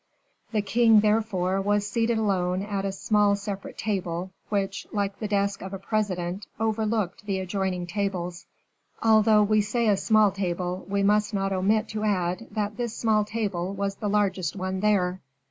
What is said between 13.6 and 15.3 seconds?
was the largest one there.